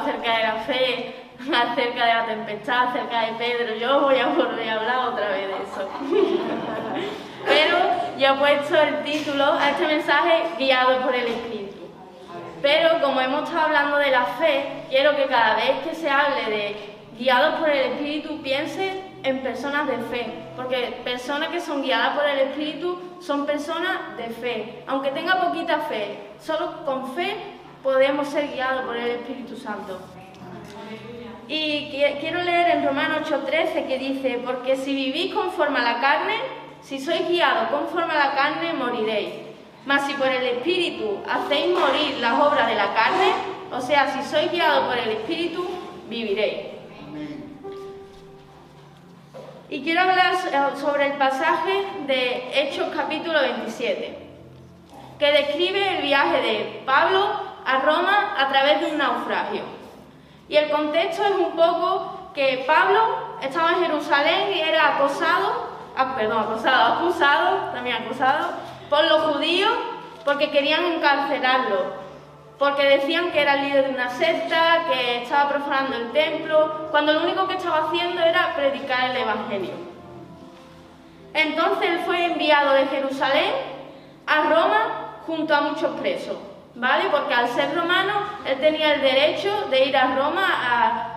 acerca 0.00 0.36
de 0.36 0.42
la 0.42 0.54
fe, 0.64 1.14
acerca 1.40 2.06
de 2.06 2.14
la 2.14 2.26
tempestad, 2.26 2.88
acerca 2.88 3.20
de 3.22 3.32
Pedro. 3.34 3.74
Yo 3.76 4.00
voy 4.00 4.18
a 4.18 4.26
volver 4.26 4.68
a 4.68 4.74
hablar 4.74 5.08
otra 5.08 5.28
vez 5.28 5.48
de 5.48 5.54
eso. 5.54 5.88
Pero 7.46 7.76
yo 8.18 8.34
he 8.34 8.38
puesto 8.38 8.76
el 8.76 9.04
título 9.04 9.44
a 9.52 9.70
este 9.70 9.86
mensaje 9.86 10.44
guiado 10.58 11.00
por 11.02 11.14
el 11.14 11.26
Espíritu. 11.26 11.76
Pero 12.60 13.00
como 13.00 13.20
hemos 13.20 13.44
estado 13.44 13.66
hablando 13.66 13.98
de 13.98 14.10
la 14.10 14.24
fe, 14.24 14.84
quiero 14.88 15.14
que 15.14 15.26
cada 15.26 15.54
vez 15.54 15.78
que 15.84 15.94
se 15.94 16.10
hable 16.10 16.50
de 16.50 16.96
guiados 17.18 17.56
por 17.60 17.68
el 17.70 17.92
Espíritu 17.92 18.42
piense 18.42 19.02
en 19.22 19.42
personas 19.42 19.86
de 19.86 19.96
fe, 19.98 20.26
porque 20.56 21.00
personas 21.04 21.48
que 21.48 21.60
son 21.60 21.82
guiadas 21.82 22.16
por 22.16 22.26
el 22.26 22.38
Espíritu 22.38 22.98
son 23.20 23.46
personas 23.46 24.16
de 24.16 24.24
fe. 24.24 24.84
Aunque 24.86 25.10
tenga 25.10 25.40
poquita 25.40 25.80
fe, 25.80 26.30
solo 26.40 26.84
con 26.84 27.14
fe 27.14 27.36
podemos 27.82 28.28
ser 28.28 28.52
guiados 28.52 28.82
por 28.84 28.96
el 28.96 29.10
Espíritu 29.10 29.56
Santo. 29.56 29.98
Y 31.48 31.90
quiero 32.20 32.42
leer 32.42 32.70
en 32.70 32.84
Romanos 32.84 33.30
8:13 33.30 33.86
que 33.86 33.98
dice, 33.98 34.40
porque 34.44 34.76
si 34.76 34.94
vivís 34.94 35.32
conforme 35.32 35.78
a 35.78 35.82
la 35.82 36.00
carne, 36.00 36.34
si 36.82 36.98
sois 36.98 37.28
guiados 37.28 37.68
conforme 37.70 38.12
a 38.12 38.18
la 38.18 38.34
carne, 38.34 38.72
moriréis. 38.72 39.30
Mas 39.84 40.06
si 40.06 40.14
por 40.14 40.26
el 40.26 40.44
Espíritu 40.44 41.22
hacéis 41.28 41.68
morir 41.68 42.16
las 42.20 42.40
obras 42.40 42.66
de 42.66 42.74
la 42.74 42.92
carne, 42.92 43.32
o 43.70 43.80
sea, 43.80 44.08
si 44.08 44.28
sois 44.28 44.50
guiados 44.50 44.86
por 44.86 44.98
el 44.98 45.10
Espíritu, 45.10 45.64
viviréis. 46.08 46.74
Y 49.68 49.82
quiero 49.82 50.00
hablar 50.02 50.34
sobre 50.76 51.06
el 51.06 51.12
pasaje 51.14 51.84
de 52.06 52.50
Hechos 52.54 52.88
capítulo 52.94 53.40
27, 53.40 54.18
que 55.18 55.32
describe 55.32 55.96
el 55.96 56.02
viaje 56.02 56.40
de 56.40 56.82
Pablo 56.84 57.45
a 57.66 57.78
Roma 57.80 58.34
a 58.38 58.48
través 58.48 58.80
de 58.80 58.86
un 58.86 58.98
naufragio. 58.98 59.62
Y 60.48 60.56
el 60.56 60.70
contexto 60.70 61.24
es 61.24 61.32
un 61.32 61.52
poco 61.56 62.30
que 62.34 62.64
Pablo 62.66 63.36
estaba 63.42 63.72
en 63.72 63.86
Jerusalén 63.86 64.52
y 64.54 64.60
era 64.60 64.96
acosado, 64.96 65.68
ah, 65.96 66.14
perdón, 66.16 66.44
acosado, 66.44 66.94
acusado, 66.94 67.56
también 67.72 67.96
acusado, 67.96 68.50
por 68.88 69.04
los 69.04 69.22
judíos 69.32 69.72
porque 70.24 70.50
querían 70.50 70.84
encarcelarlo 70.84 72.06
porque 72.58 72.84
decían 72.84 73.32
que 73.32 73.42
era 73.42 73.54
el 73.54 73.68
líder 73.68 73.84
de 73.84 73.94
una 73.94 74.08
secta, 74.08 74.86
que 74.90 75.22
estaba 75.22 75.50
profanando 75.50 75.96
el 75.96 76.12
templo, 76.12 76.88
cuando 76.90 77.12
lo 77.12 77.22
único 77.24 77.46
que 77.46 77.56
estaba 77.56 77.88
haciendo 77.88 78.22
era 78.22 78.54
predicar 78.54 79.10
el 79.10 79.16
Evangelio. 79.16 79.74
Entonces 81.34 81.90
él 81.90 82.00
fue 82.06 82.24
enviado 82.24 82.72
de 82.72 82.86
Jerusalén 82.86 83.52
a 84.26 84.42
Roma 84.44 85.18
junto 85.26 85.54
a 85.54 85.60
muchos 85.60 85.90
presos, 86.00 86.36
¿vale? 86.76 87.04
Porque 87.10 87.34
al 87.34 87.48
ser 87.48 87.74
romano, 87.74 88.12
él 88.46 88.58
tenía 88.58 88.94
el 88.94 89.00
derecho 89.00 89.66
de 89.70 89.86
ir 89.86 89.96
a 89.96 90.14
Roma 90.14 90.46
a, 90.48 91.12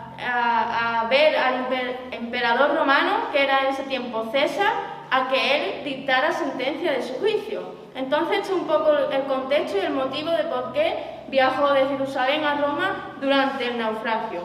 ver 1.09 1.37
al 1.37 1.65
emperador 2.11 2.75
romano, 2.75 3.29
que 3.31 3.43
era 3.43 3.61
en 3.61 3.67
ese 3.67 3.83
tiempo 3.83 4.29
César, 4.31 4.73
a 5.09 5.29
que 5.29 5.55
él 5.55 5.83
dictara 5.83 6.31
sentencia 6.31 6.91
de 6.91 7.01
su 7.01 7.13
juicio. 7.15 7.73
Entonces, 7.95 8.39
este 8.39 8.53
es 8.53 8.59
un 8.59 8.67
poco 8.67 8.91
el 9.11 9.23
contexto 9.23 9.77
y 9.77 9.81
el 9.81 9.93
motivo 9.93 10.29
de 10.31 10.43
por 10.43 10.73
qué 10.73 11.21
viajó 11.29 11.73
de 11.73 11.87
Jerusalén 11.87 12.43
a 12.43 12.55
Roma 12.55 13.15
durante 13.19 13.65
el 13.65 13.77
naufragio 13.79 14.43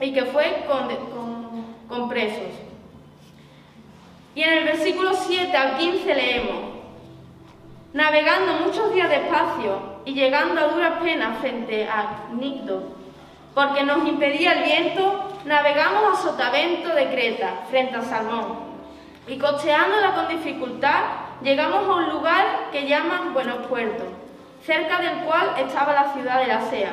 y 0.00 0.12
que 0.12 0.24
fue 0.24 0.64
con, 1.88 2.08
presos. 2.08 2.54
Y 4.34 4.42
en 4.42 4.58
el 4.58 4.64
versículo 4.64 5.12
7 5.12 5.54
al 5.54 5.76
15 5.76 6.14
leemos, 6.14 6.62
navegando 7.92 8.54
muchos 8.64 8.94
días 8.94 9.10
despacio 9.10 9.89
y 10.04 10.14
llegando 10.14 10.60
a 10.60 10.68
duras 10.68 11.02
penas 11.02 11.38
frente 11.38 11.88
a 11.88 12.28
Nicdo, 12.32 12.82
porque 13.54 13.82
nos 13.82 14.06
impedía 14.06 14.52
el 14.52 14.64
viento, 14.64 15.28
navegamos 15.44 16.12
a 16.12 16.22
Sotavento 16.22 16.94
de 16.94 17.08
Creta, 17.10 17.64
frente 17.70 17.96
a 17.96 18.02
Salmón, 18.02 18.70
y 19.26 19.38
costeándola 19.38 20.14
con 20.14 20.28
dificultad, 20.28 21.02
llegamos 21.42 21.86
a 21.86 21.94
un 21.94 22.10
lugar 22.10 22.70
que 22.72 22.86
llaman 22.86 23.34
Buenos 23.34 23.66
Puertos, 23.66 24.06
cerca 24.64 24.98
del 25.00 25.24
cual 25.24 25.54
estaba 25.58 25.92
la 25.92 26.12
ciudad 26.12 26.40
de 26.40 26.46
la 26.46 26.60
Sea. 26.62 26.92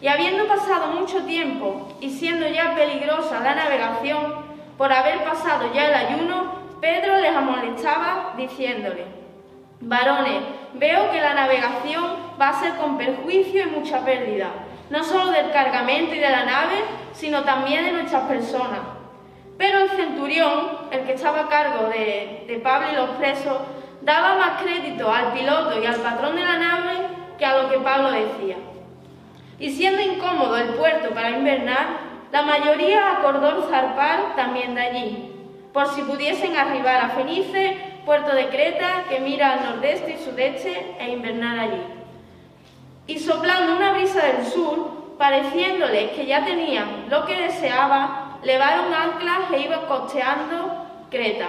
Y 0.00 0.08
habiendo 0.08 0.46
pasado 0.46 0.88
mucho 0.88 1.24
tiempo 1.24 1.88
y 2.00 2.10
siendo 2.10 2.46
ya 2.48 2.74
peligrosa 2.74 3.40
la 3.40 3.54
navegación, 3.54 4.44
por 4.76 4.92
haber 4.92 5.22
pasado 5.24 5.72
ya 5.72 5.88
el 5.88 5.94
ayuno, 5.94 6.52
Pedro 6.80 7.18
les 7.20 7.34
amonestaba 7.34 8.34
diciéndole, 8.36 9.23
varones, 9.84 10.42
veo 10.74 11.10
que 11.10 11.20
la 11.20 11.34
navegación 11.34 12.16
va 12.40 12.48
a 12.48 12.60
ser 12.60 12.74
con 12.76 12.98
perjuicio 12.98 13.62
y 13.62 13.70
mucha 13.70 14.04
pérdida, 14.04 14.50
no 14.90 15.04
solo 15.04 15.30
del 15.30 15.50
cargamento 15.50 16.14
y 16.14 16.18
de 16.18 16.30
la 16.30 16.44
nave, 16.44 16.76
sino 17.12 17.42
también 17.42 17.84
de 17.84 17.92
nuestras 17.92 18.24
personas. 18.24 18.80
Pero 19.56 19.78
el 19.78 19.90
centurión, 19.90 20.78
el 20.90 21.04
que 21.04 21.12
estaba 21.12 21.42
a 21.42 21.48
cargo 21.48 21.88
de, 21.88 22.44
de 22.48 22.58
Pablo 22.58 22.88
y 22.92 22.96
los 22.96 23.10
presos, 23.10 23.58
daba 24.02 24.36
más 24.36 24.62
crédito 24.62 25.10
al 25.10 25.32
piloto 25.32 25.80
y 25.80 25.86
al 25.86 25.96
patrón 25.96 26.34
de 26.34 26.44
la 26.44 26.58
nave 26.58 26.92
que 27.38 27.44
a 27.44 27.62
lo 27.62 27.70
que 27.70 27.78
Pablo 27.78 28.10
decía. 28.10 28.56
Y 29.58 29.70
siendo 29.70 30.02
incómodo 30.02 30.56
el 30.56 30.74
puerto 30.74 31.10
para 31.14 31.30
invernar, 31.30 32.14
la 32.32 32.42
mayoría 32.42 33.12
acordó 33.12 33.68
zarpar 33.70 34.34
también 34.34 34.74
de 34.74 34.80
allí, 34.80 35.32
por 35.72 35.86
si 35.88 36.02
pudiesen 36.02 36.56
arribar 36.56 37.00
a 37.00 37.10
Fenice, 37.10 37.93
puerto 38.04 38.34
de 38.34 38.48
Creta, 38.48 39.04
que 39.08 39.20
mira 39.20 39.52
al 39.52 39.64
nordeste 39.64 40.12
y 40.12 40.24
sudeste, 40.24 40.96
e 40.98 41.10
invernar 41.10 41.58
allí. 41.58 41.82
Y 43.06 43.18
soplando 43.18 43.76
una 43.76 43.92
brisa 43.92 44.24
del 44.24 44.46
sur, 44.46 45.16
pareciéndoles 45.18 46.12
que 46.12 46.26
ya 46.26 46.44
tenían 46.44 47.06
lo 47.08 47.24
que 47.26 47.34
deseaba, 47.34 48.38
levaron 48.42 48.92
anclas 48.92 49.50
e 49.52 49.60
iban 49.60 49.86
costeando 49.86 50.86
Creta. 51.10 51.48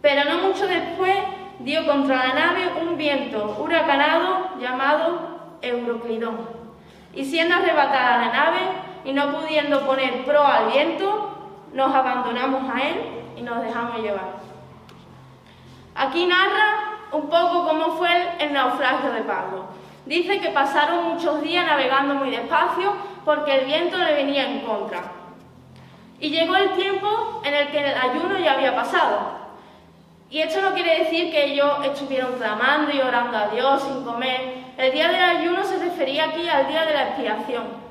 Pero 0.00 0.24
no 0.30 0.48
mucho 0.48 0.66
después 0.66 1.16
dio 1.60 1.86
contra 1.86 2.28
la 2.28 2.34
nave 2.34 2.68
un 2.82 2.96
viento 2.96 3.56
huracanado 3.58 4.50
llamado 4.60 5.56
Euroclidón. 5.62 6.38
Y 7.14 7.24
siendo 7.24 7.54
arrebatada 7.54 8.18
la 8.18 8.32
nave 8.32 8.60
y 9.04 9.12
no 9.12 9.32
pudiendo 9.32 9.86
poner 9.86 10.24
pro 10.24 10.44
al 10.44 10.70
viento, 10.70 11.30
nos 11.72 11.94
abandonamos 11.94 12.70
a 12.74 12.82
él 12.82 12.96
y 13.36 13.42
nos 13.42 13.62
dejamos 13.62 13.98
llevar. 13.98 14.53
Aquí 15.94 16.26
narra 16.26 17.08
un 17.12 17.28
poco 17.28 17.68
cómo 17.68 17.96
fue 17.96 18.10
el 18.40 18.52
naufragio 18.52 19.12
de 19.12 19.22
Pablo. 19.22 19.66
Dice 20.06 20.40
que 20.40 20.50
pasaron 20.50 21.14
muchos 21.14 21.40
días 21.42 21.64
navegando 21.64 22.14
muy 22.14 22.30
despacio 22.30 22.92
porque 23.24 23.60
el 23.60 23.66
viento 23.66 23.96
le 23.96 24.14
venía 24.14 24.50
en 24.50 24.60
contra. 24.60 25.02
Y 26.20 26.30
llegó 26.30 26.56
el 26.56 26.70
tiempo 26.72 27.42
en 27.44 27.54
el 27.54 27.68
que 27.68 27.78
el 27.78 27.96
ayuno 27.96 28.38
ya 28.38 28.52
había 28.52 28.74
pasado. 28.74 29.44
Y 30.30 30.40
esto 30.40 30.60
no 30.60 30.74
quiere 30.74 31.04
decir 31.04 31.30
que 31.30 31.52
ellos 31.52 31.70
estuvieron 31.84 32.34
clamando 32.34 32.90
y 32.92 33.00
orando 33.00 33.36
a 33.36 33.48
Dios 33.48 33.82
sin 33.82 34.04
comer. 34.04 34.64
El 34.76 34.92
día 34.92 35.08
del 35.08 35.22
ayuno 35.22 35.62
se 35.64 35.78
refería 35.78 36.24
aquí 36.24 36.48
al 36.48 36.66
día 36.66 36.84
de 36.84 36.92
la 36.92 37.02
expiación. 37.08 37.84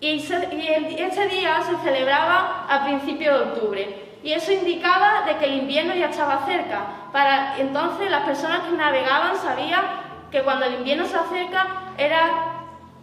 Y, 0.00 0.16
este 0.16 1.28
día 1.28 1.62
se 1.62 1.76
celebraba 1.78 2.66
a 2.68 2.84
principios 2.84 3.38
de 3.38 3.44
octubre. 3.44 4.01
Y 4.22 4.32
eso 4.32 4.52
indicaba 4.52 5.22
de 5.26 5.36
que 5.36 5.46
el 5.46 5.58
invierno 5.58 5.94
ya 5.94 6.08
estaba 6.08 6.46
cerca. 6.46 6.86
Para 7.12 7.58
entonces 7.58 8.10
las 8.10 8.22
personas 8.22 8.60
que 8.60 8.76
navegaban 8.76 9.36
sabían 9.36 9.82
que 10.30 10.42
cuando 10.42 10.64
el 10.66 10.74
invierno 10.74 11.06
se 11.06 11.16
acerca 11.16 11.92
era 11.98 12.30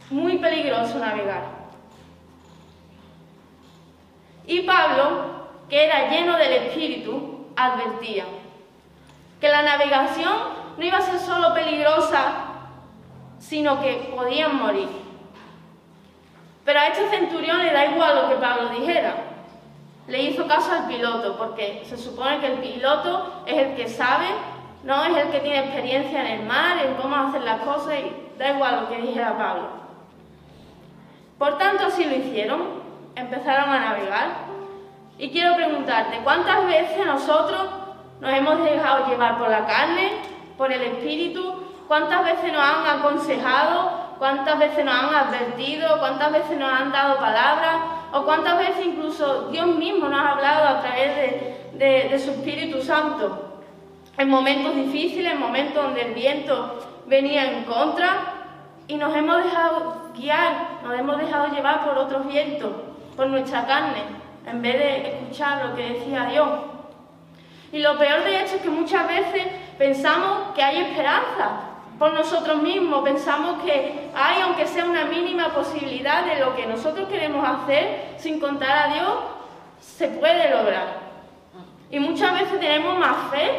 muy 0.09 0.37
peligroso 0.37 0.97
navegar. 0.97 1.43
Y 4.47 4.61
Pablo, 4.61 5.47
que 5.69 5.85
era 5.85 6.09
lleno 6.09 6.37
del 6.37 6.53
Espíritu, 6.53 7.47
advertía 7.55 8.25
que 9.39 9.49
la 9.49 9.61
navegación 9.61 10.33
no 10.77 10.83
iba 10.83 10.97
a 10.97 11.01
ser 11.01 11.19
solo 11.19 11.53
peligrosa, 11.53 12.33
sino 13.39 13.81
que 13.81 14.11
podían 14.15 14.57
morir. 14.57 14.89
Pero 16.65 16.79
a 16.79 16.87
este 16.87 17.09
centurión 17.09 17.59
le 17.59 17.71
da 17.71 17.85
igual 17.85 18.15
lo 18.15 18.29
que 18.29 18.35
Pablo 18.35 18.69
dijera. 18.69 19.28
Le 20.09 20.23
hizo 20.23 20.47
caso 20.47 20.71
al 20.73 20.87
piloto, 20.87 21.37
porque 21.37 21.83
se 21.85 21.97
supone 21.97 22.39
que 22.39 22.47
el 22.47 22.59
piloto 22.59 23.43
es 23.45 23.57
el 23.57 23.75
que 23.75 23.87
sabe, 23.87 24.25
no 24.83 25.05
es 25.05 25.15
el 25.15 25.29
que 25.29 25.39
tiene 25.39 25.59
experiencia 25.59 26.21
en 26.21 26.41
el 26.41 26.47
mar, 26.47 26.77
en 26.83 26.95
cómo 26.95 27.15
hacer 27.15 27.43
las 27.43 27.61
cosas, 27.61 27.93
y 27.99 28.37
da 28.37 28.49
igual 28.49 28.81
lo 28.81 28.89
que 28.89 29.01
dijera 29.01 29.37
Pablo. 29.37 29.69
Por 31.37 31.57
tanto, 31.57 31.85
así 31.85 32.03
lo 32.05 32.15
hicieron, 32.15 32.61
empezaron 33.15 33.69
a 33.69 33.79
navegar. 33.79 34.49
Y 35.17 35.29
quiero 35.29 35.55
preguntarte, 35.55 36.19
¿cuántas 36.23 36.65
veces 36.65 37.05
nosotros 37.05 37.69
nos 38.19 38.33
hemos 38.33 38.63
dejado 38.63 39.07
llevar 39.07 39.37
por 39.37 39.49
la 39.49 39.65
carne, 39.65 40.11
por 40.57 40.71
el 40.71 40.81
espíritu. 40.81 41.65
¿Cuántas 41.87 42.23
veces 42.23 42.51
nos 42.51 42.61
han 42.61 42.99
aconsejado? 42.99 44.15
¿Cuántas 44.19 44.59
veces 44.59 44.83
nos 44.83 44.93
han 44.93 45.15
advertido? 45.15 45.97
¿Cuántas 45.99 46.31
veces 46.33 46.57
nos 46.57 46.71
han 46.71 46.91
dado 46.91 47.17
palabras? 47.17 47.75
¿O 48.11 48.23
cuántas 48.23 48.57
veces 48.57 48.85
incluso 48.85 49.49
Dios 49.49 49.67
mismo 49.67 50.09
nos 50.09 50.19
ha 50.19 50.31
hablado 50.31 50.67
a 50.67 50.81
través 50.81 51.15
de, 51.73 52.19
su 52.19 52.31
Espíritu 52.31 52.81
Santo? 52.81 53.61
En 54.17 54.29
momentos 54.29 54.75
difíciles, 54.75 55.31
en 55.31 55.39
momentos 55.39 55.83
donde 55.83 56.01
el 56.01 56.13
viento 56.13 56.79
venía 57.05 57.51
en 57.51 57.63
contra. 57.65 58.35
y 58.87 58.95
nos 58.95 59.15
hemos 59.15 59.43
dejado 59.43 60.09
guiar, 60.15 60.79
nos 60.83 60.97
hemos 60.97 61.19
dejado 61.19 61.53
llevar 61.53 61.85
por 61.85 61.95
otros 61.95 62.25
vientos, 62.27 62.71
por 63.15 63.27
nuestra 63.27 63.67
carne, 63.67 64.01
en 64.47 64.61
vez 64.63 64.79
de 64.79 65.09
escuchar 65.09 65.63
lo 65.63 65.75
que 65.75 65.93
decía 65.93 66.25
Dios. 66.25 66.49
Y 67.71 67.77
lo 67.79 67.99
peor 67.99 68.23
de 68.23 68.41
esto 68.41 68.55
es 68.55 68.61
que 68.63 68.69
muchas 68.71 69.07
veces 69.07 69.43
pensamos 69.77 70.55
que 70.55 70.63
hay 70.63 70.77
esperanza 70.77 71.68
por 71.99 72.13
nosotros 72.13 72.61
mismos, 72.63 73.03
pensamos 73.03 73.61
que 73.63 74.09
hay, 74.15 74.41
aunque 74.41 74.65
sea 74.65 74.85
una 74.85 75.03
mínima 75.03 75.49
posibilidad 75.53 76.25
de 76.25 76.39
lo 76.39 76.55
que 76.55 76.65
nosotros 76.65 77.09
queremos 77.09 77.45
hacer, 77.45 78.15
sin 78.17 78.39
contar 78.39 78.89
a 78.89 78.93
Dios, 78.93 79.13
se 79.81 80.07
puede 80.07 80.49
lograr. 80.49 81.09
Y 81.91 81.99
muchas 81.99 82.33
veces 82.39 82.59
tenemos 82.59 82.97
más 82.97 83.29
fe 83.31 83.51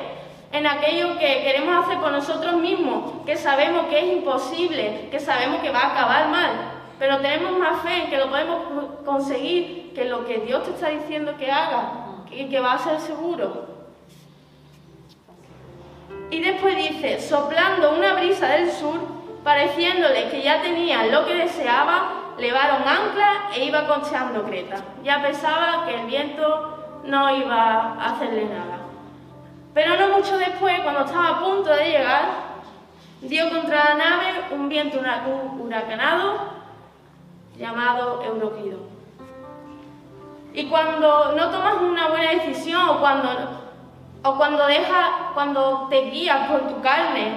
en 0.52 0.66
aquello 0.66 1.18
que 1.18 1.42
queremos 1.42 1.84
hacer 1.84 1.98
por 1.98 2.12
nosotros 2.12 2.54
mismos, 2.54 3.24
que 3.26 3.36
sabemos 3.36 3.86
que 3.86 3.98
es 3.98 4.16
imposible, 4.16 5.08
que 5.10 5.20
sabemos 5.20 5.60
que 5.60 5.70
va 5.70 5.80
a 5.80 5.92
acabar 5.92 6.28
mal, 6.28 6.50
pero 6.98 7.18
tenemos 7.18 7.58
más 7.58 7.82
fe 7.82 8.04
en 8.04 8.10
que 8.10 8.16
lo 8.16 8.30
podemos 8.30 8.58
conseguir 9.04 9.92
que 9.94 10.06
lo 10.06 10.24
que 10.24 10.38
Dios 10.38 10.64
te 10.64 10.70
está 10.70 10.88
diciendo 10.88 11.34
que 11.38 11.50
haga 11.50 11.92
y 12.30 12.48
que 12.48 12.60
va 12.60 12.72
a 12.72 12.78
ser 12.78 13.00
seguro. 13.00 13.69
Y 16.30 16.40
después 16.40 16.76
dice, 16.76 17.20
soplando 17.20 17.92
una 17.92 18.14
brisa 18.14 18.46
del 18.48 18.70
sur, 18.70 19.00
pareciéndole 19.42 20.28
que 20.30 20.42
ya 20.42 20.62
tenían 20.62 21.10
lo 21.10 21.26
que 21.26 21.34
deseaba, 21.34 22.34
levaron 22.38 22.86
ancla 22.86 23.50
e 23.54 23.64
iba 23.64 23.86
cocheando 23.86 24.44
Creta. 24.44 24.76
Ya 25.02 25.20
pensaba 25.20 25.86
que 25.86 25.94
el 25.94 26.06
viento 26.06 27.00
no 27.04 27.34
iba 27.36 27.94
a 27.94 28.12
hacerle 28.12 28.44
nada. 28.44 28.78
Pero 29.74 29.96
no 29.96 30.16
mucho 30.16 30.38
después, 30.38 30.80
cuando 30.80 31.04
estaba 31.04 31.28
a 31.28 31.40
punto 31.40 31.70
de 31.70 31.84
llegar, 31.84 32.24
dio 33.22 33.50
contra 33.50 33.84
la 33.84 33.94
nave 33.94 34.26
un 34.52 34.68
viento 34.68 35.00
huracanado 35.58 36.60
llamado 37.58 38.22
Euroquido. 38.22 38.78
Y 40.52 40.66
cuando 40.66 41.32
no 41.36 41.50
tomas 41.50 41.74
una 41.80 42.08
buena 42.08 42.30
decisión 42.30 42.88
o 42.88 43.00
cuando, 43.00 43.28
o 44.22 44.34
cuando, 44.36 44.66
deja, 44.66 45.30
cuando 45.34 45.86
te 45.88 46.10
guías 46.10 46.48
por 46.48 46.68
tu 46.68 46.80
carne, 46.80 47.32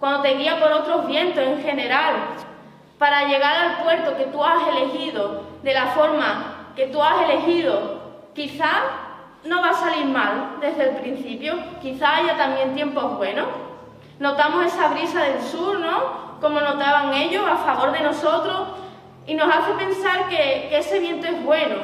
cuando 0.00 0.22
te 0.22 0.34
guías 0.34 0.56
por 0.56 0.72
otros 0.72 1.06
vientos 1.06 1.42
en 1.42 1.62
general, 1.62 2.14
para 2.98 3.24
llegar 3.24 3.56
al 3.56 3.82
puerto 3.82 4.16
que 4.16 4.26
tú 4.26 4.42
has 4.42 4.68
elegido, 4.68 5.42
de 5.62 5.74
la 5.74 5.86
forma 5.88 6.72
que 6.76 6.86
tú 6.86 7.02
has 7.02 7.22
elegido, 7.28 8.02
quizá 8.34 8.70
no 9.44 9.60
va 9.60 9.70
a 9.70 9.74
salir 9.74 10.06
mal 10.06 10.56
desde 10.60 10.90
el 10.90 10.96
principio, 10.96 11.54
quizá 11.82 12.16
haya 12.16 12.36
también 12.36 12.74
tiempos 12.74 13.16
buenos. 13.16 13.46
Notamos 14.18 14.66
esa 14.66 14.88
brisa 14.88 15.22
del 15.22 15.42
sur, 15.42 15.78
¿no? 15.78 16.38
Como 16.40 16.60
notaban 16.60 17.12
ellos 17.14 17.44
a 17.46 17.56
favor 17.56 17.92
de 17.92 18.00
nosotros 18.00 18.68
y 19.26 19.34
nos 19.34 19.54
hace 19.54 19.72
pensar 19.72 20.28
que, 20.28 20.76
ese 20.76 20.98
viento 20.98 21.26
es 21.26 21.42
bueno 21.44 21.76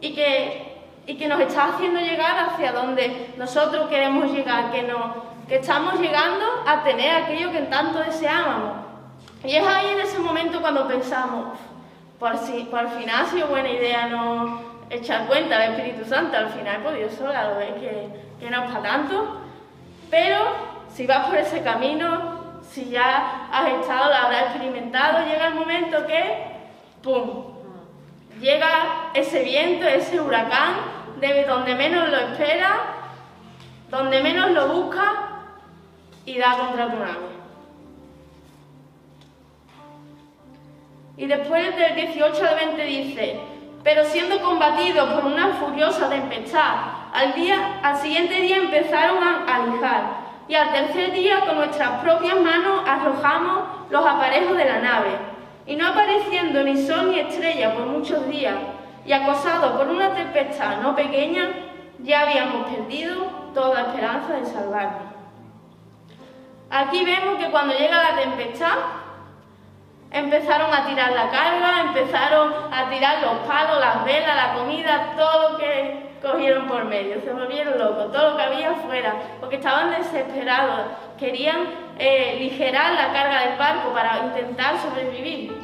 y 0.00 0.14
que, 0.14 0.71
y 1.06 1.16
que 1.16 1.26
nos 1.26 1.40
está 1.40 1.66
haciendo 1.66 2.00
llegar 2.00 2.38
hacia 2.38 2.72
donde 2.72 3.34
nosotros 3.36 3.88
queremos 3.88 4.30
llegar, 4.32 4.70
que, 4.70 4.86
que 5.48 5.56
estamos 5.56 5.98
llegando 5.98 6.46
a 6.66 6.82
tener 6.84 7.22
aquello 7.22 7.50
que 7.50 7.62
tanto 7.62 7.98
deseábamos. 7.98 8.76
Y 9.44 9.56
es 9.56 9.66
ahí 9.66 9.88
en 9.88 10.00
ese 10.00 10.18
momento 10.20 10.60
cuando 10.60 10.86
pensamos, 10.86 11.58
por, 12.18 12.38
si, 12.38 12.64
por 12.64 12.88
fin 12.90 13.10
ha 13.10 13.24
sido 13.26 13.48
buena 13.48 13.68
idea 13.68 14.06
no 14.06 14.60
echar 14.90 15.26
cuenta 15.26 15.58
del 15.58 15.72
Espíritu 15.72 16.08
Santo, 16.08 16.36
al 16.36 16.50
final 16.50 16.82
pues 16.82 16.96
Dios 16.96 17.14
sola 17.14 17.48
lo 17.48 17.56
ve 17.56 17.74
que, 17.80 18.44
que 18.44 18.50
no 18.50 18.62
es 18.62 18.70
para 18.70 18.82
tanto, 18.82 19.40
pero 20.10 20.38
si 20.92 21.06
vas 21.06 21.26
por 21.26 21.36
ese 21.36 21.62
camino, 21.62 22.60
si 22.62 22.90
ya 22.90 23.48
has 23.50 23.68
estado, 23.68 24.10
lo 24.10 24.14
habrás 24.14 24.42
experimentado, 24.42 25.26
llega 25.26 25.48
el 25.48 25.54
momento 25.54 26.06
que, 26.06 26.46
¡pum!, 27.02 27.51
llega 28.42 29.10
ese 29.14 29.44
viento, 29.44 29.86
ese 29.86 30.20
huracán, 30.20 30.74
de 31.20 31.44
donde 31.44 31.74
menos 31.76 32.10
lo 32.10 32.18
espera, 32.18 32.80
donde 33.88 34.20
menos 34.22 34.50
lo 34.50 34.68
busca 34.68 35.12
y 36.26 36.36
da 36.38 36.58
contra 36.58 36.90
tu 36.90 36.96
nave. 36.98 37.32
Y 41.16 41.26
después 41.26 41.76
del 41.76 41.94
18 41.94 42.44
al 42.44 42.56
20 42.56 42.84
dice, 42.84 43.40
pero 43.84 44.04
siendo 44.04 44.40
combatidos 44.40 45.08
por 45.10 45.24
una 45.26 45.48
furiosa 45.54 46.08
tempestad, 46.08 46.74
al, 47.12 47.34
día, 47.34 47.80
al 47.82 47.96
siguiente 47.98 48.40
día 48.40 48.56
empezaron 48.56 49.22
a 49.22 49.44
alijar, 49.44 50.22
y 50.48 50.54
al 50.54 50.72
tercer 50.72 51.12
día 51.12 51.40
con 51.46 51.56
nuestras 51.56 52.02
propias 52.02 52.40
manos 52.40 52.82
arrojamos 52.86 53.64
los 53.90 54.04
aparejos 54.04 54.56
de 54.56 54.64
la 54.64 54.80
nave, 54.80 55.31
y 55.66 55.76
no 55.76 55.88
apareciendo 55.88 56.62
ni 56.62 56.86
sol 56.86 57.10
ni 57.10 57.20
estrella 57.20 57.74
por 57.74 57.86
muchos 57.86 58.28
días, 58.28 58.56
y 59.04 59.12
acosados 59.12 59.72
por 59.72 59.88
una 59.88 60.14
tempestad 60.14 60.80
no 60.80 60.94
pequeña, 60.94 61.50
ya 62.00 62.22
habíamos 62.22 62.68
perdido 62.68 63.26
toda 63.54 63.82
esperanza 63.82 64.34
de 64.34 64.46
salvarnos. 64.46 65.12
Aquí 66.70 67.04
vemos 67.04 67.38
que 67.38 67.50
cuando 67.50 67.74
llega 67.74 68.02
la 68.02 68.16
tempestad, 68.20 68.76
Empezaron 70.12 70.72
a 70.74 70.86
tirar 70.86 71.12
la 71.12 71.30
carga, 71.30 71.80
empezaron 71.80 72.52
a 72.70 72.90
tirar 72.90 73.22
los 73.22 73.48
palos, 73.48 73.80
las 73.80 74.04
velas, 74.04 74.36
la 74.36 74.54
comida, 74.54 75.14
todo 75.16 75.52
lo 75.52 75.58
que 75.58 76.12
cogieron 76.20 76.68
por 76.68 76.84
medio. 76.84 77.20
Se 77.22 77.32
volvieron 77.32 77.78
locos, 77.78 78.12
todo 78.12 78.30
lo 78.30 78.36
que 78.36 78.42
había 78.42 78.70
afuera, 78.72 79.14
porque 79.40 79.56
estaban 79.56 79.90
desesperados. 79.90 80.82
Querían 81.18 81.66
eh, 81.98 82.36
ligerar 82.38 82.92
la 82.92 83.10
carga 83.12 83.40
del 83.46 83.58
barco 83.58 83.92
para 83.94 84.18
intentar 84.18 84.78
sobrevivir. 84.80 85.56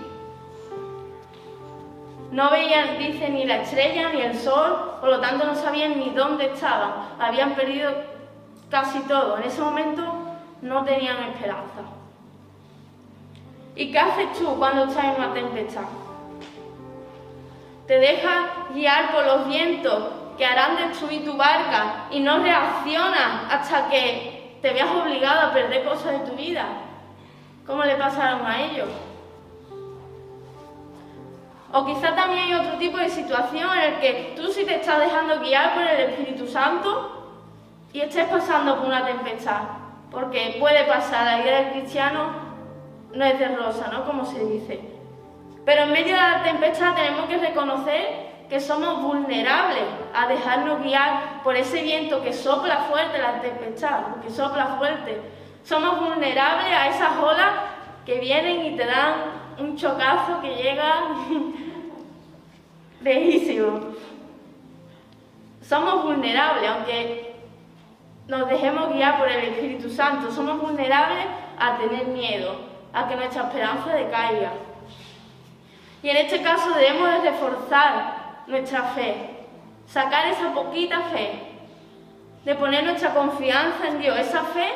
No 2.30 2.50
veían, 2.50 2.98
dice, 2.98 3.28
ni 3.28 3.44
la 3.44 3.56
estrella 3.56 4.10
ni 4.14 4.22
el 4.22 4.34
sol, 4.34 4.96
por 5.00 5.10
lo 5.10 5.20
tanto 5.20 5.44
no 5.44 5.54
sabían 5.54 5.98
ni 5.98 6.10
dónde 6.10 6.46
estaban. 6.46 6.92
Habían 7.18 7.54
perdido 7.54 7.92
casi 8.70 9.00
todo. 9.00 9.36
En 9.36 9.44
ese 9.44 9.60
momento 9.60 10.02
no 10.62 10.84
tenían 10.84 11.18
esperanza. 11.24 11.97
¿Y 13.78 13.92
qué 13.92 13.98
haces 14.00 14.32
tú 14.36 14.56
cuando 14.58 14.86
estás 14.86 15.04
en 15.04 15.22
una 15.22 15.32
tempestad? 15.32 15.84
Te 17.86 18.00
dejas 18.00 18.46
guiar 18.74 19.12
por 19.12 19.24
los 19.24 19.46
vientos 19.46 20.02
que 20.36 20.44
harán 20.44 20.76
destruir 20.76 21.24
tu 21.24 21.36
barca 21.36 22.06
y 22.10 22.18
no 22.18 22.40
reaccionas 22.40 23.44
hasta 23.48 23.88
que 23.88 24.58
te 24.60 24.72
veas 24.72 24.90
obligado 24.90 25.46
a 25.46 25.52
perder 25.52 25.84
cosas 25.84 26.10
de 26.10 26.28
tu 26.28 26.36
vida. 26.36 26.66
¿Cómo 27.68 27.84
le 27.84 27.94
pasaron 27.94 28.44
a 28.44 28.62
ellos? 28.62 28.88
O 31.72 31.86
quizá 31.86 32.16
también 32.16 32.44
hay 32.44 32.54
otro 32.54 32.78
tipo 32.78 32.98
de 32.98 33.08
situación 33.08 33.70
en 33.78 33.94
el 33.94 34.00
que 34.00 34.34
tú 34.36 34.48
sí 34.48 34.64
te 34.64 34.74
estás 34.74 34.98
dejando 34.98 35.38
guiar 35.38 35.74
por 35.74 35.84
el 35.84 36.10
Espíritu 36.10 36.48
Santo 36.48 37.30
y 37.92 38.00
estés 38.00 38.26
pasando 38.26 38.78
por 38.78 38.86
una 38.86 39.06
tempestad. 39.06 39.60
Porque 40.10 40.56
puede 40.58 40.82
pasar, 40.84 41.26
la 41.26 41.44
vida 41.44 41.56
del 41.60 41.70
cristiano 41.70 42.37
no 43.18 43.24
es 43.24 43.36
de 43.36 43.48
rosa, 43.48 43.88
¿no? 43.92 44.06
Como 44.06 44.24
se 44.24 44.44
dice. 44.44 44.80
Pero 45.64 45.82
en 45.82 45.92
medio 45.92 46.14
de 46.14 46.20
la 46.20 46.42
tempestad 46.44 46.94
tenemos 46.94 47.26
que 47.26 47.36
reconocer 47.36 48.28
que 48.48 48.60
somos 48.60 49.02
vulnerables 49.02 49.82
a 50.14 50.28
dejarnos 50.28 50.82
guiar 50.82 51.42
por 51.42 51.56
ese 51.56 51.82
viento 51.82 52.22
que 52.22 52.32
sopla 52.32 52.76
fuerte 52.82 53.18
la 53.18 53.40
tempestad, 53.40 54.22
que 54.22 54.30
sopla 54.30 54.76
fuerte. 54.78 55.20
Somos 55.64 55.98
vulnerables 55.98 56.72
a 56.72 56.88
esas 56.88 57.18
olas 57.18 57.50
que 58.06 58.20
vienen 58.20 58.66
y 58.66 58.76
te 58.76 58.86
dan 58.86 59.14
un 59.58 59.76
chocazo 59.76 60.40
que 60.40 60.54
llega 60.54 60.94
lejísimo. 63.02 63.80
Somos 65.60 66.04
vulnerables, 66.04 66.70
aunque 66.70 67.34
nos 68.28 68.48
dejemos 68.48 68.94
guiar 68.94 69.18
por 69.18 69.28
el 69.28 69.44
Espíritu 69.44 69.90
Santo, 69.90 70.30
somos 70.30 70.60
vulnerables 70.62 71.26
a 71.58 71.76
tener 71.78 72.06
miedo, 72.06 72.67
a 72.92 73.08
que 73.08 73.16
nuestra 73.16 73.42
esperanza 73.44 73.94
decaiga. 73.94 74.52
Y 76.02 76.10
en 76.10 76.16
este 76.16 76.42
caso 76.42 76.70
debemos 76.74 77.22
de 77.22 77.30
reforzar 77.30 78.42
nuestra 78.46 78.82
fe, 78.94 79.44
sacar 79.86 80.26
esa 80.26 80.52
poquita 80.52 81.00
fe, 81.02 81.42
de 82.44 82.54
poner 82.54 82.84
nuestra 82.84 83.12
confianza 83.12 83.88
en 83.88 84.00
Dios, 84.00 84.18
esa 84.18 84.42
fe 84.44 84.72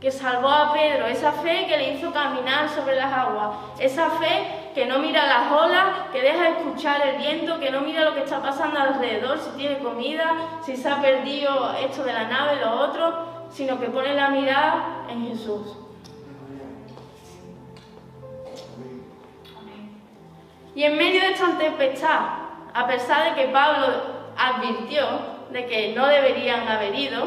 que 0.00 0.10
salvó 0.10 0.48
a 0.48 0.72
Pedro, 0.72 1.06
esa 1.06 1.32
fe 1.32 1.66
que 1.66 1.76
le 1.76 1.94
hizo 1.94 2.12
caminar 2.12 2.68
sobre 2.68 2.96
las 2.96 3.12
aguas, 3.12 3.56
esa 3.78 4.10
fe 4.10 4.70
que 4.74 4.86
no 4.86 4.98
mira 4.98 5.26
las 5.26 5.52
olas, 5.52 5.84
que 6.12 6.20
deja 6.20 6.48
escuchar 6.48 7.06
el 7.06 7.16
viento, 7.16 7.60
que 7.60 7.70
no 7.70 7.80
mira 7.80 8.04
lo 8.04 8.14
que 8.14 8.24
está 8.24 8.42
pasando 8.42 8.80
alrededor, 8.80 9.38
si 9.38 9.50
tiene 9.50 9.78
comida, 9.78 10.34
si 10.64 10.76
se 10.76 10.88
ha 10.88 11.00
perdido 11.00 11.72
esto 11.76 12.02
de 12.04 12.12
la 12.12 12.24
nave, 12.24 12.60
lo 12.60 12.72
otro, 12.72 13.46
sino 13.50 13.78
que 13.78 13.86
pone 13.86 14.14
la 14.14 14.30
mirada 14.30 15.04
en 15.08 15.28
Jesús. 15.28 15.83
Y 20.74 20.82
en 20.82 20.96
medio 20.96 21.20
de 21.20 21.32
esta 21.32 21.56
tempestad, 21.56 22.20
a 22.72 22.86
pesar 22.86 23.30
de 23.30 23.42
que 23.42 23.52
Pablo 23.52 23.86
advirtió 24.36 25.34
de 25.50 25.66
que 25.66 25.94
no 25.94 26.06
deberían 26.06 26.66
haber 26.66 26.94
ido, 26.94 27.24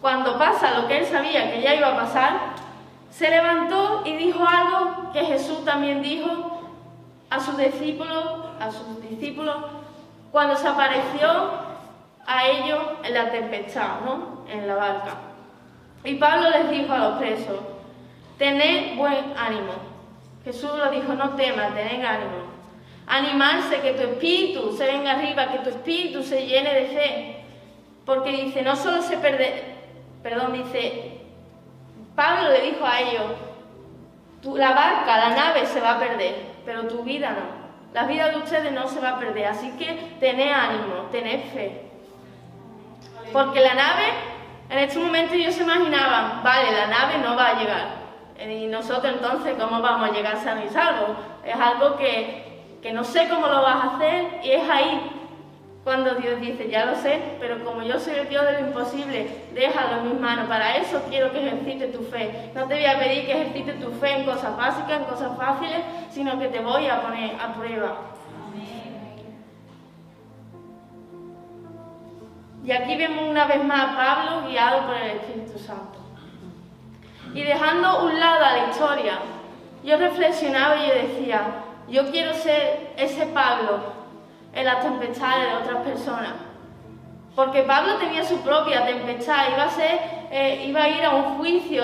cuando 0.00 0.36
pasa 0.36 0.80
lo 0.80 0.88
que 0.88 0.98
él 0.98 1.06
sabía 1.06 1.52
que 1.52 1.62
ya 1.62 1.74
iba 1.74 1.88
a 1.88 1.96
pasar, 1.96 2.32
se 3.10 3.30
levantó 3.30 4.02
y 4.04 4.16
dijo 4.16 4.44
algo 4.44 5.12
que 5.12 5.24
Jesús 5.24 5.64
también 5.64 6.02
dijo 6.02 6.62
a 7.30 7.40
sus 7.40 7.56
discípulos, 7.56 9.56
cuando 10.32 10.56
se 10.56 10.66
apareció 10.66 11.50
a 12.26 12.46
ellos 12.46 12.80
en 13.04 13.14
la 13.14 13.30
tempestad, 13.30 14.00
¿no? 14.04 14.44
En 14.48 14.66
la 14.66 14.74
barca. 14.74 15.14
Y 16.04 16.14
Pablo 16.14 16.50
les 16.50 16.70
dijo 16.70 16.92
a 16.92 16.98
los 16.98 17.18
presos, 17.18 17.60
tened 18.38 18.96
buen 18.96 19.34
ánimo. 19.36 19.91
Jesús 20.44 20.70
lo 20.76 20.90
dijo, 20.90 21.14
no 21.14 21.30
temas, 21.30 21.74
tened 21.74 22.04
ánimo. 22.04 22.52
Animarse, 23.06 23.80
que 23.80 23.92
tu 23.92 24.02
espíritu 24.02 24.72
se 24.76 24.86
venga 24.86 25.12
arriba, 25.12 25.48
que 25.48 25.58
tu 25.58 25.70
espíritu 25.70 26.22
se 26.22 26.46
llene 26.46 26.74
de 26.74 26.86
fe. 26.86 27.44
Porque 28.04 28.30
dice, 28.30 28.62
no 28.62 28.74
solo 28.74 29.02
se 29.02 29.16
pierde, 29.18 29.62
perdón, 30.22 30.52
dice, 30.52 31.20
Pablo 32.16 32.50
le 32.50 32.62
dijo 32.62 32.84
a 32.84 33.00
ellos, 33.00 33.32
la 34.54 34.72
barca, 34.72 35.16
la 35.16 35.36
nave 35.36 35.66
se 35.66 35.80
va 35.80 35.92
a 35.92 35.98
perder, 36.00 36.34
pero 36.64 36.88
tu 36.88 37.02
vida 37.04 37.30
no. 37.30 37.62
La 37.94 38.06
vida 38.06 38.30
de 38.30 38.38
ustedes 38.38 38.72
no 38.72 38.88
se 38.88 39.00
va 39.00 39.10
a 39.10 39.18
perder, 39.18 39.46
así 39.46 39.70
que 39.72 40.16
tened 40.18 40.50
ánimo, 40.50 41.08
tened 41.12 41.42
fe. 41.52 41.82
Porque 43.32 43.60
la 43.60 43.74
nave, 43.74 44.04
en 44.68 44.78
este 44.78 44.98
momento 44.98 45.34
ellos 45.34 45.54
se 45.54 45.62
imaginaban, 45.62 46.42
vale, 46.42 46.72
la 46.72 46.86
nave 46.86 47.18
no 47.18 47.36
va 47.36 47.48
a 47.48 47.58
llegar. 47.58 48.01
Y 48.50 48.66
nosotros 48.66 49.14
entonces, 49.14 49.54
¿cómo 49.58 49.80
vamos 49.80 50.10
a 50.10 50.12
llegar 50.12 50.36
a 50.36 50.64
y 50.64 50.68
salvo? 50.68 51.14
Es 51.44 51.54
algo 51.54 51.96
que, 51.96 52.62
que 52.82 52.92
no 52.92 53.04
sé 53.04 53.28
cómo 53.28 53.46
lo 53.46 53.62
vas 53.62 53.84
a 53.84 53.96
hacer 53.96 54.40
y 54.42 54.50
es 54.50 54.68
ahí 54.68 55.10
cuando 55.84 56.14
Dios 56.14 56.40
dice, 56.40 56.68
ya 56.68 56.84
lo 56.84 56.94
sé, 56.94 57.20
pero 57.40 57.64
como 57.64 57.82
yo 57.82 57.98
soy 57.98 58.14
el 58.14 58.28
Dios 58.28 58.44
de 58.44 58.52
lo 58.52 58.68
imposible, 58.68 59.28
déjalo 59.52 59.98
en 59.98 60.10
mis 60.10 60.20
manos. 60.20 60.46
Para 60.46 60.76
eso 60.76 61.02
quiero 61.08 61.32
que 61.32 61.44
ejercites 61.44 61.92
tu 61.92 62.02
fe. 62.04 62.52
No 62.54 62.66
te 62.66 62.74
voy 62.74 62.84
a 62.84 62.98
pedir 62.98 63.26
que 63.26 63.32
ejercites 63.32 63.80
tu 63.80 63.90
fe 63.92 64.12
en 64.12 64.24
cosas 64.24 64.56
básicas, 64.56 65.00
en 65.00 65.04
cosas 65.04 65.36
fáciles, 65.36 65.80
sino 66.10 66.38
que 66.38 66.48
te 66.48 66.60
voy 66.60 66.86
a 66.86 67.02
poner 67.02 67.34
a 67.40 67.52
prueba. 67.54 67.96
Y 72.64 72.70
aquí 72.70 72.96
vemos 72.96 73.28
una 73.28 73.46
vez 73.46 73.64
más 73.64 73.88
a 73.88 73.96
Pablo 73.96 74.48
guiado 74.48 74.86
por 74.86 74.96
el 74.96 75.10
Espíritu 75.16 75.58
Santo. 75.58 76.01
Y 77.34 77.42
dejando 77.42 78.04
un 78.04 78.20
lado 78.20 78.44
a 78.44 78.52
la 78.52 78.70
historia, 78.70 79.18
yo 79.82 79.96
reflexionaba 79.96 80.76
y 80.76 80.88
yo 80.88 80.94
decía, 80.94 81.40
yo 81.88 82.10
quiero 82.10 82.34
ser 82.34 82.92
ese 82.96 83.26
Pablo 83.26 83.80
en 84.52 84.64
las 84.64 84.80
tempestades 84.80 85.48
de 85.48 85.56
otras 85.56 85.82
personas. 85.82 86.32
Porque 87.34 87.62
Pablo 87.62 87.96
tenía 87.96 88.22
su 88.22 88.42
propia 88.42 88.84
tempestad, 88.84 89.48
iba 89.50 89.64
a, 89.64 89.70
ser, 89.70 90.00
eh, 90.30 90.66
ir 90.66 91.04
a 91.04 91.10
un 91.10 91.38
juicio, 91.38 91.82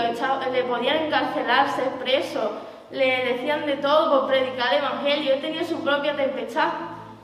le 0.53 0.63
podían 0.65 1.07
encarcelarse, 1.07 1.83
preso, 1.99 2.53
le 2.91 3.33
decían 3.33 3.65
de 3.65 3.77
todo 3.77 4.21
por 4.21 4.29
predicar 4.29 4.75
el 4.75 4.81
Evangelio, 4.81 5.35
él 5.35 5.41
tenía 5.41 5.65
su 5.65 5.83
propia 5.83 6.15
tempestad, 6.15 6.69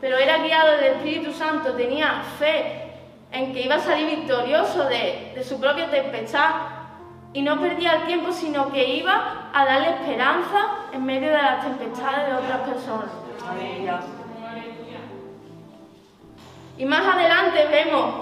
pero 0.00 0.16
era 0.16 0.38
guiado 0.38 0.73
del 0.73 0.85
Espíritu 0.95 1.33
Santo, 1.33 1.73
tenía 1.73 2.23
fe 2.38 2.93
en 3.31 3.52
que 3.52 3.62
iba 3.62 3.75
a 3.75 3.81
salir 3.81 4.07
victorioso 4.07 4.85
de, 4.85 5.33
de 5.35 5.45
su 5.45 5.61
propia 5.61 5.90
tempestad 5.90 6.50
y 7.34 7.42
no 7.42 7.60
perdía 7.60 7.96
el 7.96 8.06
tiempo, 8.06 8.32
sino 8.32 8.70
que 8.72 8.94
iba 8.94 9.50
a 9.52 9.64
darle 9.64 9.90
esperanza 9.90 10.86
en 10.92 11.04
medio 11.04 11.28
de 11.28 11.42
las 11.42 11.64
tempestades 11.64 12.28
de 12.28 12.34
otras 12.34 12.60
personas. 12.60 13.10
Y 16.78 16.84
más 16.86 17.06
adelante 17.06 17.66
vemos 17.66 18.14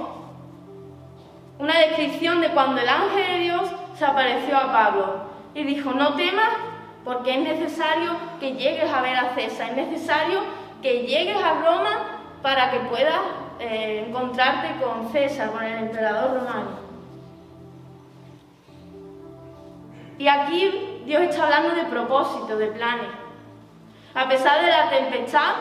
una 1.59 1.79
descripción 1.79 2.41
de 2.41 2.49
cuando 2.49 2.81
el 2.81 2.89
ángel 2.89 3.27
de 3.27 3.39
Dios 3.39 3.71
se 3.99 4.05
apareció 4.05 4.57
a 4.57 4.73
Pablo 4.73 5.25
y 5.55 5.63
dijo, 5.65 5.93
no 5.93 6.15
temas 6.15 6.49
porque 7.05 7.35
es 7.35 7.41
necesario 7.41 8.13
que 8.41 8.55
llegues 8.55 8.91
a 8.91 9.03
ver 9.03 9.17
a 9.17 9.35
César, 9.35 9.71
es 9.71 9.89
necesario 9.89 10.41
que 10.81 11.07
llegues 11.07 11.37
a 11.37 11.55
Roma 11.55 12.21
para 12.41 12.71
que 12.71 12.81
puedas 12.81 13.21
eh, 13.59 14.07
encontrarte 14.09 14.83
con 14.83 15.13
César, 15.13 15.51
con 15.53 15.63
el 15.63 15.85
emperador 15.85 16.41
romano. 16.41 16.82
Y 20.23 20.29
aquí 20.29 21.01
Dios 21.05 21.21
está 21.23 21.43
hablando 21.43 21.75
de 21.75 21.83
propósito, 21.87 22.57
de 22.57 22.69
planes. 22.69 23.09
A 24.15 24.29
pesar 24.29 24.61
de 24.61 24.69
la 24.69 24.89
tempestad, 24.89 25.55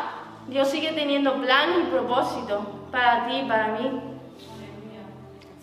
Dios 0.47 0.69
sigue 0.69 0.91
teniendo 0.91 1.33
planes 1.41 1.79
y 1.79 1.89
propósitos 1.89 2.59
para 2.91 3.25
ti 3.25 3.43
para 3.47 3.69
mí. 3.69 3.99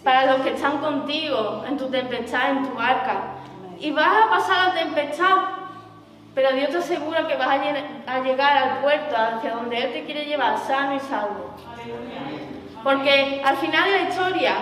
Para 0.03 0.33
los 0.33 0.41
que 0.41 0.55
están 0.55 0.79
contigo 0.79 1.63
en 1.69 1.77
tu 1.77 1.87
tempestad, 1.87 2.51
en 2.51 2.69
tu 2.69 2.75
barca. 2.75 3.35
Y 3.79 3.93
vas 3.93 4.27
a 4.27 4.31
pasar 4.31 4.67
la 4.67 4.75
tempestad, 4.75 5.37
pero 6.35 6.51
Dios 6.51 6.71
te 6.71 6.79
asegura 6.79 7.25
que 7.29 7.37
vas 7.37 7.51
a, 7.51 8.19
llegar 8.19 8.59
al 8.59 8.79
puerto 8.79 9.15
hacia 9.17 9.55
donde 9.55 9.79
Él 9.79 9.93
te 9.93 10.07
quiere 10.07 10.25
llevar 10.25 10.59
sano 10.59 10.97
y 10.97 10.99
salvo. 10.99 11.55
Porque 12.83 13.43
al 13.45 13.57
final 13.59 13.85
de 13.85 13.91
la 13.93 14.09
historia, 14.09 14.55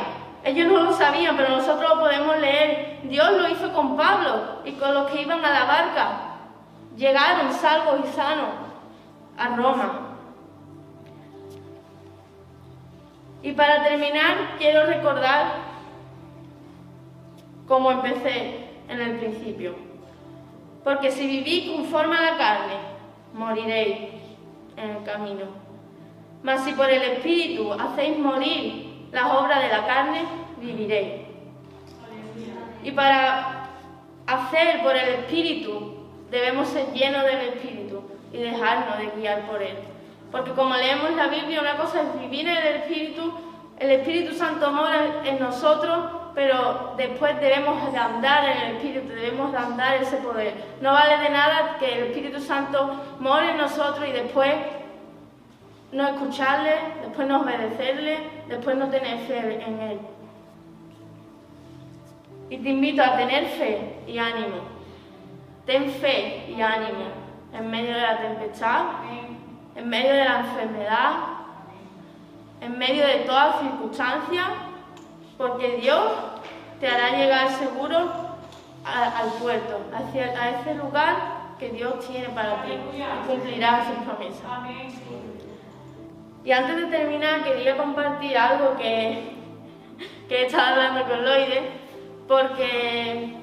ellos 0.47 0.69
no 0.69 0.85
lo 0.85 0.93
sabían, 0.93 1.37
pero 1.37 1.57
nosotros 1.57 1.91
lo 1.97 2.01
podemos 2.01 2.39
leer. 2.39 3.01
Dios 3.03 3.33
lo 3.33 3.49
hizo 3.49 3.73
con 3.73 3.97
Pablo 3.97 4.61
y 4.65 4.73
con 4.73 4.95
los 4.95 5.11
que 5.11 5.23
iban 5.23 5.45
a 5.45 5.51
la 5.51 5.65
barca. 5.65 6.21
Llegaron 6.97 7.53
salvos 7.53 8.01
y 8.05 8.13
sanos 8.13 8.51
a 9.37 9.57
Roma. 9.57 10.01
Y 13.43 13.53
para 13.53 13.83
terminar, 13.83 14.55
quiero 14.57 14.87
recordar 14.87 15.55
cómo 17.67 17.91
empecé 17.91 18.69
en 18.89 19.01
el 19.01 19.19
principio. 19.19 19.75
Porque 20.85 21.11
si 21.11 21.27
vivís 21.27 21.73
conforme 21.73 22.17
a 22.17 22.23
la 22.23 22.37
carne, 22.37 22.75
moriréis 23.35 24.11
en 24.77 24.91
el 24.91 25.03
camino. 25.03 25.47
Mas 26.45 26.63
si 26.63 26.73
por 26.73 26.89
el 26.89 27.03
Espíritu 27.03 27.73
hacéis 27.73 28.17
morir 28.17 28.86
las 29.13 29.25
obras 29.33 29.63
de 29.63 29.69
la 29.69 29.87
carne, 29.87 30.25
viviréis. 30.59 31.27
Y 32.83 32.93
para 32.93 33.69
hacer 34.27 34.83
por 34.83 34.97
el 34.97 35.09
Espíritu, 35.09 35.97
debemos 36.31 36.69
ser 36.69 36.93
llenos 36.93 37.25
del 37.25 37.41
Espíritu 37.49 38.03
y 38.33 38.39
dejarnos 38.39 38.99
de 38.99 39.11
guiar 39.17 39.43
por 39.47 39.63
Él. 39.63 39.77
Porque 40.31 40.53
como 40.53 40.77
leemos 40.77 41.13
la 41.13 41.29
Biblia, 41.29 41.61
una 41.61 41.77
cosa 41.77 42.03
es 42.03 42.21
vivir 42.21 42.49
en 42.49 42.57
el 42.57 42.77
Espíritu, 42.77 43.33
el 43.79 43.91
Espíritu 43.91 44.35
Santo 44.35 44.71
mora 44.71 45.23
en 45.25 45.39
nosotros, 45.39 46.11
pero 46.35 46.95
después 46.97 47.41
debemos 47.41 47.93
de 47.93 47.99
andar 47.99 48.45
en 48.45 48.59
el 48.59 48.77
Espíritu, 48.77 49.09
debemos 49.09 49.53
de 49.53 49.59
andar 49.59 49.97
ese 49.97 50.17
poder. 50.19 50.55
No 50.81 50.93
vale 50.93 51.19
de 51.19 51.31
nada 51.31 51.77
que 51.79 51.93
el 51.93 52.05
Espíritu 52.09 52.41
Santo 52.41 53.17
more 53.21 53.51
en 53.51 53.57
nosotros 53.57 54.07
y 54.09 54.13
después 54.13 54.55
no 55.97 56.09
escucharle, 56.09 56.75
después 57.03 57.27
no 57.27 57.41
obedecerle, 57.41 58.19
después 58.49 58.77
no 58.77 58.89
tener 58.91 59.19
fe 59.21 59.65
en 59.67 59.81
Él. 59.81 60.01
Y 62.51 62.59
te 62.59 62.69
invito 62.69 63.03
a 63.03 63.17
tener 63.17 63.47
fe 63.47 64.03
y 64.07 64.19
ánimo. 64.19 64.59
Ten 65.65 65.91
fe 65.91 66.55
y 66.55 66.61
ánimo 66.61 67.07
en 67.53 67.71
medio 67.71 67.95
de 67.95 68.01
la 68.03 68.19
tempestad 68.19 68.83
en 69.75 69.89
medio 69.89 70.13
de 70.13 70.25
la 70.25 70.41
enfermedad, 70.41 71.13
en 72.61 72.79
medio 72.79 73.07
de 73.07 73.17
todas 73.27 73.61
circunstancias, 73.61 74.47
porque 75.37 75.77
Dios 75.77 76.13
te 76.81 76.89
hará 76.89 77.11
llegar 77.11 77.51
seguro 77.51 78.11
al 78.85 79.29
puerto, 79.41 79.81
hacia, 79.95 80.27
a 80.41 80.61
ese 80.61 80.75
lugar 80.75 81.17
que 81.59 81.71
Dios 81.71 82.07
tiene 82.07 82.29
para 82.31 82.63
ti 82.63 82.73
y 82.73 83.29
cumplirá 83.29 83.85
sus 83.87 84.05
promesas. 84.05 84.43
Y 86.47 86.53
antes 86.53 86.77
de 86.77 86.87
terminar, 86.87 87.43
quería 87.43 87.77
compartir 87.77 88.39
algo 88.39 88.77
que, 88.77 89.35
que 90.29 90.43
he 90.43 90.47
estado 90.47 90.75
hablando 90.75 91.03
con 91.09 91.25
Loide, 91.25 91.73
porque 92.29 93.35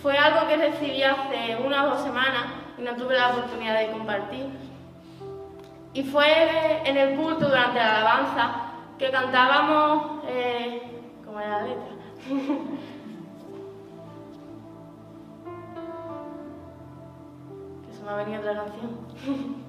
fue 0.00 0.16
algo 0.16 0.48
que 0.48 0.56
recibí 0.56 1.02
hace 1.02 1.58
unas 1.62 1.84
dos 1.84 2.00
semanas 2.00 2.46
y 2.78 2.82
no 2.82 2.96
tuve 2.96 3.14
la 3.14 3.28
oportunidad 3.28 3.78
de 3.78 3.90
compartir. 3.90 4.46
Y 5.92 6.02
fue 6.02 6.88
en 6.88 6.96
el 6.96 7.14
culto 7.14 7.46
durante 7.46 7.78
la 7.78 7.98
alabanza 7.98 8.70
que 8.98 9.10
cantábamos, 9.10 10.24
eh, 10.26 10.80
¿cómo 11.26 11.40
era 11.40 11.60
la 11.60 11.66
letra? 11.66 11.92
que 17.86 17.92
se 17.92 18.02
me 18.02 18.10
ha 18.10 18.16
venido 18.16 18.40
otra 18.40 18.64
canción. 18.64 19.54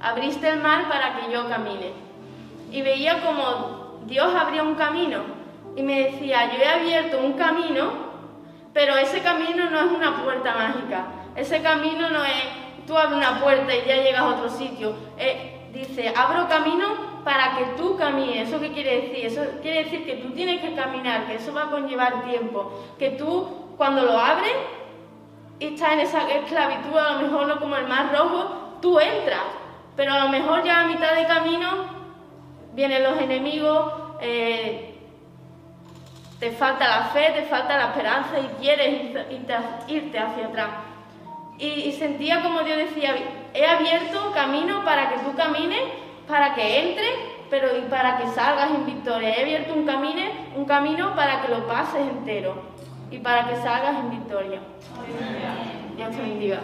Abriste 0.00 0.48
el 0.48 0.60
mar 0.60 0.88
para 0.88 1.16
que 1.16 1.32
yo 1.32 1.48
camine. 1.48 1.92
Y 2.70 2.82
veía 2.82 3.22
como 3.22 4.00
Dios 4.06 4.34
abría 4.34 4.62
un 4.62 4.74
camino 4.74 5.18
y 5.76 5.82
me 5.82 6.10
decía, 6.10 6.52
yo 6.52 6.62
he 6.62 6.68
abierto 6.68 7.18
un 7.18 7.34
camino, 7.34 7.90
pero 8.72 8.96
ese 8.96 9.20
camino 9.20 9.70
no 9.70 9.80
es 9.80 9.92
una 9.92 10.22
puerta 10.22 10.54
mágica. 10.54 11.06
Ese 11.36 11.62
camino 11.62 12.10
no 12.10 12.24
es 12.24 12.44
tú 12.86 12.96
abres 12.96 13.18
una 13.18 13.40
puerta 13.40 13.74
y 13.74 13.86
ya 13.86 13.96
llegas 13.96 14.20
a 14.20 14.28
otro 14.28 14.48
sitio. 14.48 14.94
Eh, 15.16 15.68
dice, 15.72 16.12
abro 16.16 16.48
camino 16.48 16.88
para 17.24 17.56
que 17.56 17.64
tú 17.76 17.96
camines. 17.96 18.48
¿Eso 18.48 18.60
qué 18.60 18.72
quiere 18.72 19.02
decir? 19.02 19.26
Eso 19.26 19.42
quiere 19.62 19.84
decir 19.84 20.04
que 20.04 20.14
tú 20.16 20.30
tienes 20.30 20.60
que 20.60 20.74
caminar, 20.74 21.26
que 21.26 21.36
eso 21.36 21.52
va 21.52 21.64
a 21.64 21.70
conllevar 21.70 22.24
tiempo, 22.24 22.72
que 22.98 23.10
tú 23.10 23.74
cuando 23.76 24.02
lo 24.02 24.18
abres 24.18 24.54
y 25.58 25.66
estás 25.66 25.92
en 25.92 26.00
esa 26.00 26.28
esclavitud, 26.30 26.96
a 26.96 27.12
lo 27.12 27.20
mejor 27.20 27.46
no 27.46 27.60
como 27.60 27.76
el 27.76 27.86
mar 27.86 28.10
rojo, 28.12 28.78
tú 28.80 28.98
entras, 28.98 29.44
pero 30.00 30.14
a 30.14 30.20
lo 30.20 30.30
mejor 30.30 30.64
ya 30.64 30.80
a 30.80 30.86
mitad 30.86 31.14
de 31.14 31.26
camino 31.26 31.68
vienen 32.72 33.02
los 33.02 33.20
enemigos, 33.20 33.92
eh, 34.22 34.94
te 36.38 36.52
falta 36.52 36.88
la 36.88 37.04
fe, 37.08 37.32
te 37.34 37.42
falta 37.42 37.76
la 37.76 37.88
esperanza 37.88 38.38
y 38.38 38.46
quieres 38.62 39.14
irte 39.88 40.18
hacia 40.18 40.46
atrás. 40.46 40.70
Y, 41.58 41.92
sentía 41.92 42.40
como 42.40 42.62
Dios 42.62 42.78
decía, 42.78 43.14
he 43.52 43.66
abierto 43.66 44.32
camino 44.32 44.82
para 44.86 45.10
que 45.10 45.18
tú 45.18 45.36
camines, 45.36 45.82
para 46.26 46.54
que 46.54 46.92
entres, 46.92 47.12
pero 47.50 47.76
y 47.76 47.82
para 47.82 48.16
que 48.16 48.26
salgas 48.28 48.70
en 48.70 48.86
victoria. 48.86 49.36
He 49.36 49.42
abierto 49.42 49.74
un 49.74 49.84
camino, 49.84 50.22
un 50.56 50.64
camino 50.64 51.14
para 51.14 51.42
que 51.42 51.48
lo 51.48 51.66
pases 51.66 52.08
entero 52.08 52.54
y 53.10 53.18
para 53.18 53.46
que 53.46 53.56
salgas 53.56 53.96
en 53.96 54.08
victoria. 54.08 54.60
Dios 55.94 56.10
te 56.10 56.22
bendiga. 56.22 56.60